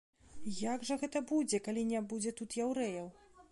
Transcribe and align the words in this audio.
Як 0.61 0.87
жа 0.89 0.95
гэта 1.01 1.21
будзе, 1.33 1.61
калі 1.69 1.85
не 1.93 2.03
будзе 2.13 2.35
тут 2.43 2.59
яўрэяў? 2.65 3.07